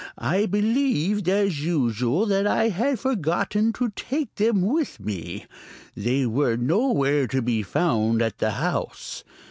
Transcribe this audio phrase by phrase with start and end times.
[0.17, 5.45] I believed as usual that I had forgotten to take them with me.
[5.95, 9.23] They were nowhere to be found at the house.